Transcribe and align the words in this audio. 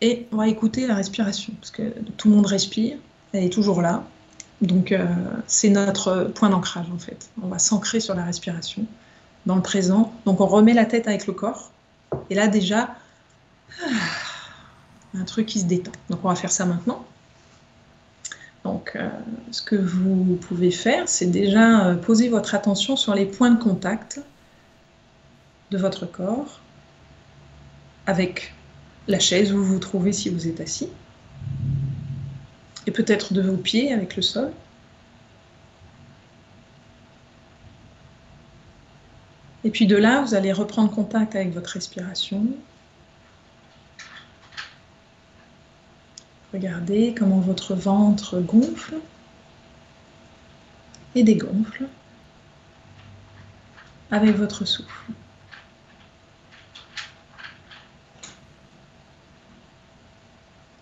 Et 0.00 0.26
on 0.32 0.36
va 0.36 0.48
écouter 0.48 0.86
la 0.86 0.94
respiration, 0.94 1.52
parce 1.60 1.70
que 1.70 1.82
tout 2.16 2.28
le 2.28 2.36
monde 2.36 2.46
respire, 2.46 2.96
elle 3.32 3.44
est 3.44 3.52
toujours 3.52 3.82
là. 3.82 4.04
Donc 4.60 4.92
euh, 4.92 5.06
c'est 5.46 5.70
notre 5.70 6.24
point 6.34 6.50
d'ancrage 6.50 6.86
en 6.92 6.98
fait. 6.98 7.30
On 7.42 7.48
va 7.48 7.58
s'ancrer 7.58 8.00
sur 8.00 8.14
la 8.14 8.24
respiration 8.24 8.84
dans 9.46 9.56
le 9.56 9.62
présent. 9.62 10.12
Donc 10.24 10.40
on 10.40 10.46
remet 10.46 10.74
la 10.74 10.84
tête 10.84 11.06
avec 11.06 11.26
le 11.26 11.32
corps. 11.32 11.70
Et 12.30 12.34
là 12.34 12.48
déjà, 12.48 12.96
un 15.14 15.24
truc 15.24 15.46
qui 15.46 15.60
se 15.60 15.64
détend. 15.64 15.92
Donc 16.10 16.20
on 16.24 16.28
va 16.28 16.34
faire 16.34 16.50
ça 16.50 16.64
maintenant. 16.64 17.04
Donc 18.64 18.92
euh, 18.96 19.08
ce 19.50 19.62
que 19.62 19.76
vous 19.76 20.38
pouvez 20.40 20.70
faire, 20.70 21.08
c'est 21.08 21.30
déjà 21.30 21.86
euh, 21.86 21.94
poser 21.94 22.28
votre 22.28 22.54
attention 22.54 22.96
sur 22.96 23.14
les 23.14 23.26
points 23.26 23.50
de 23.50 23.62
contact 23.62 24.20
de 25.70 25.78
votre 25.78 26.06
corps 26.06 26.60
avec 28.06 28.54
la 29.08 29.18
chaise 29.18 29.52
où 29.52 29.56
vous 29.56 29.64
vous 29.64 29.78
trouvez 29.78 30.12
si 30.12 30.28
vous 30.28 30.46
êtes 30.46 30.60
assis 30.60 30.88
et 32.86 32.90
peut-être 32.90 33.32
de 33.34 33.42
vos 33.42 33.56
pieds 33.56 33.92
avec 33.92 34.16
le 34.16 34.22
sol. 34.22 34.50
Et 39.64 39.70
puis 39.70 39.86
de 39.86 39.96
là, 39.96 40.22
vous 40.22 40.34
allez 40.34 40.52
reprendre 40.52 40.90
contact 40.90 41.34
avec 41.36 41.52
votre 41.52 41.70
respiration. 41.70 42.46
Regardez 46.54 47.14
comment 47.18 47.40
votre 47.40 47.74
ventre 47.74 48.40
gonfle 48.40 48.94
et 51.14 51.22
dégonfle 51.22 51.88
avec 54.10 54.36
votre 54.36 54.64
souffle. 54.64 55.12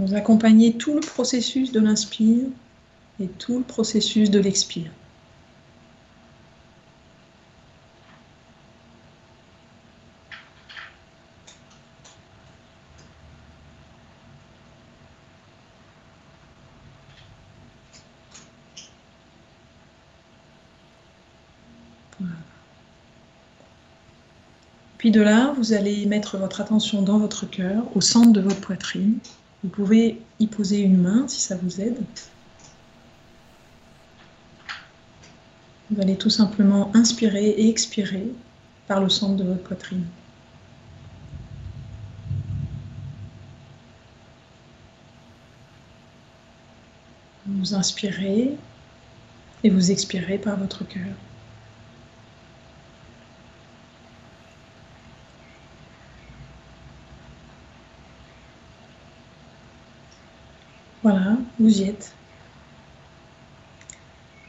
Vous 0.00 0.14
accompagnez 0.14 0.78
tout 0.78 0.94
le 0.94 1.00
processus 1.00 1.72
de 1.72 1.80
l'inspire 1.80 2.46
et 3.20 3.28
tout 3.28 3.58
le 3.58 3.64
processus 3.64 4.30
de 4.30 4.38
l'expire. 4.38 4.90
Puis 24.96 25.10
de 25.10 25.20
là, 25.20 25.52
vous 25.58 25.74
allez 25.74 26.06
mettre 26.06 26.38
votre 26.38 26.62
attention 26.62 27.02
dans 27.02 27.18
votre 27.18 27.44
cœur, 27.44 27.84
au 27.94 28.00
centre 28.00 28.32
de 28.32 28.40
votre 28.40 28.60
poitrine. 28.60 29.18
Vous 29.62 29.68
pouvez 29.68 30.20
y 30.38 30.46
poser 30.46 30.80
une 30.80 31.02
main 31.02 31.28
si 31.28 31.40
ça 31.40 31.56
vous 31.56 31.80
aide. 31.80 32.02
Vous 35.90 36.00
allez 36.00 36.16
tout 36.16 36.30
simplement 36.30 36.90
inspirer 36.94 37.48
et 37.48 37.68
expirer 37.68 38.32
par 38.86 39.00
le 39.00 39.08
centre 39.08 39.36
de 39.36 39.44
votre 39.44 39.62
poitrine. 39.62 40.06
Vous 47.46 47.74
inspirez 47.74 48.56
et 49.64 49.70
vous 49.70 49.90
expirez 49.90 50.38
par 50.38 50.56
votre 50.56 50.86
cœur. 50.86 51.02
Voilà, 61.02 61.38
vous 61.58 61.80
y 61.80 61.84
êtes. 61.84 62.14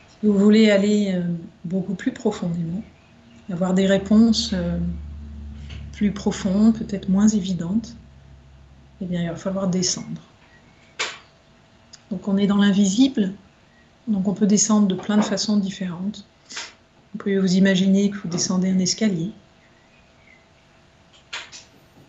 Si 0.10 0.28
vous 0.28 0.38
voulez 0.38 0.70
aller 0.70 1.14
euh, 1.14 1.24
beaucoup 1.64 1.94
plus 1.94 2.12
profondément, 2.12 2.84
avoir 3.50 3.74
des 3.74 3.88
réponses 3.88 4.52
euh, 4.54 4.78
plus 5.94 6.12
profondes, 6.12 6.78
peut-être 6.78 7.08
moins 7.08 7.30
évidentes, 7.30 7.96
eh 9.02 9.06
bien, 9.06 9.22
il 9.24 9.30
va 9.30 9.36
falloir 9.36 9.70
descendre. 9.70 10.22
Donc, 12.10 12.28
on 12.28 12.36
est 12.36 12.48
dans 12.48 12.58
l'invisible, 12.58 13.32
donc 14.08 14.28
on 14.28 14.34
peut 14.34 14.46
descendre 14.46 14.88
de 14.88 14.96
plein 14.96 15.16
de 15.16 15.24
façons 15.24 15.56
différentes. 15.56 16.26
Vous 17.14 17.20
pouvez 17.20 17.40
vous 17.40 17.56
imaginer 17.56 18.10
que 18.10 18.18
vous 18.18 18.28
descendez 18.28 18.70
un 18.70 18.80
escalier. 18.80 19.32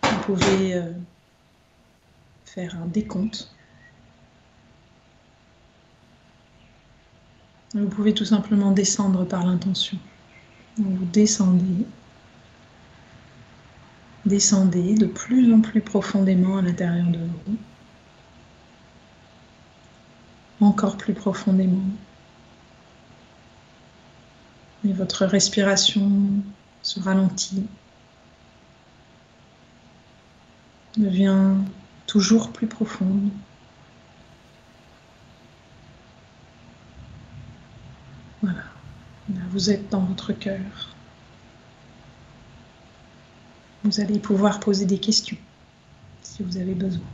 Vous 0.03 0.19
pouvez 0.25 0.75
euh, 0.75 0.91
faire 2.45 2.75
un 2.75 2.87
décompte 2.87 3.49
Vous 7.73 7.87
pouvez 7.87 8.13
tout 8.13 8.25
simplement 8.25 8.71
descendre 8.71 9.25
par 9.25 9.45
l'intention. 9.45 9.97
Vous 10.77 11.05
descendez, 11.05 11.85
descendez 14.25 14.93
de 14.95 15.07
plus 15.07 15.51
en 15.53 15.61
plus 15.61 15.81
profondément 15.81 16.57
à 16.57 16.61
l'intérieur 16.61 17.07
de 17.07 17.19
vous, 17.19 17.57
encore 20.61 20.97
plus 20.97 21.13
profondément. 21.13 21.83
Et 24.85 24.93
votre 24.93 25.25
respiration 25.25 26.11
se 26.83 26.99
ralentit, 26.99 27.65
devient 30.97 31.55
toujours 32.05 32.51
plus 32.51 32.67
profonde. 32.67 33.29
Voilà. 38.43 38.63
vous 39.51 39.69
êtes 39.69 39.89
dans 39.89 40.01
votre 40.01 40.33
cœur. 40.33 40.59
Vous 43.85 44.01
allez 44.01 44.19
pouvoir 44.19 44.59
poser 44.59 44.85
des 44.85 44.99
questions 44.99 45.37
si 46.21 46.43
vous 46.43 46.57
avez 46.57 46.73
besoin. 46.75 47.05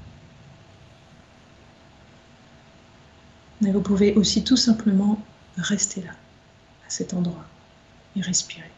Mais 3.62 3.72
vous 3.72 3.82
pouvez 3.82 4.16
aussi 4.16 4.44
tout 4.44 4.58
simplement 4.58 5.22
rester 5.58 6.02
là, 6.02 6.12
à 6.88 6.90
cet 6.90 7.14
endroit, 7.14 7.46
et 8.16 8.22
respirer. 8.22 8.72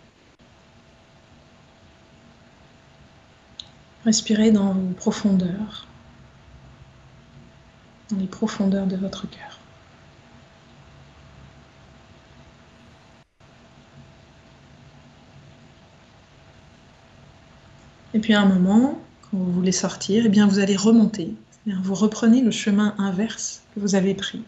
Respirez 4.03 4.51
dans 4.51 4.73
vos 4.73 4.93
profondeurs, 4.93 5.87
dans 8.09 8.17
les 8.17 8.27
profondeurs 8.27 8.87
de 8.87 8.97
votre 8.97 9.29
cœur. 9.29 9.60
Et 18.13 18.19
puis 18.19 18.33
à 18.33 18.41
un 18.41 18.45
moment, 18.45 18.99
quand 19.21 19.37
vous 19.37 19.51
voulez 19.51 19.71
sortir, 19.71 20.23
eh 20.25 20.29
bien 20.29 20.47
vous 20.47 20.59
allez 20.59 20.75
remonter. 20.75 21.33
Vous 21.65 21.93
reprenez 21.93 22.41
le 22.41 22.51
chemin 22.51 22.95
inverse 22.97 23.61
que 23.73 23.79
vous 23.79 23.95
avez 23.95 24.13
pris. 24.15 24.43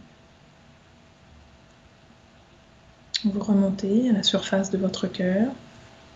Vous 3.23 3.39
remontez 3.39 4.09
à 4.09 4.13
la 4.13 4.23
surface 4.23 4.69
de 4.71 4.77
votre 4.77 5.07
cœur, 5.07 5.51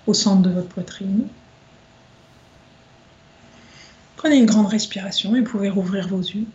au 0.08 0.14
centre 0.14 0.42
de 0.42 0.50
votre 0.50 0.68
poitrine. 0.68 1.28
Prenez 4.18 4.38
une 4.38 4.46
grande 4.46 4.68
respiration 4.68 5.36
et 5.36 5.40
vous 5.40 5.46
pouvez 5.46 5.70
rouvrir 5.70 6.08
vos 6.08 6.20
yeux. 6.20 6.48